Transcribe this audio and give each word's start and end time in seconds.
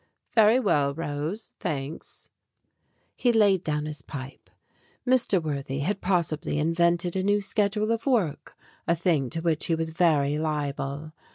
"Very 0.31 0.59
well, 0.59 0.95
Rose. 0.95 1.51
Thanks." 1.59 2.31
He 3.15 3.31
laid 3.31 3.63
down 3.63 3.85
his 3.85 4.01
pipe. 4.01 4.49
Mr. 5.05 5.39
Worthy 5.39 5.81
had 5.81 6.01
possibly 6.01 6.57
invented 6.57 7.15
a 7.15 7.21
new 7.21 7.39
schedule 7.39 7.91
of 7.91 8.07
work 8.07 8.57
a 8.87 8.95
thing 8.95 9.29
to 9.29 9.41
which 9.41 9.67
he 9.67 9.75
was 9.75 9.91
very 9.91 10.39
liable. 10.39 11.13